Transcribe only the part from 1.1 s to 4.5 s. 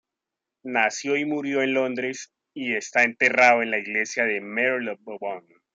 y murió en Londres, y está enterrado en la Iglesia de